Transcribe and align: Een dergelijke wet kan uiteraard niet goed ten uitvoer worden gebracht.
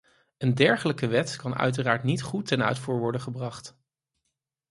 Een 0.37 0.55
dergelijke 0.55 1.07
wet 1.07 1.35
kan 1.35 1.55
uiteraard 1.55 2.03
niet 2.03 2.21
goed 2.21 2.47
ten 2.47 2.63
uitvoer 2.63 2.97
worden 2.99 3.21
gebracht. 3.21 3.77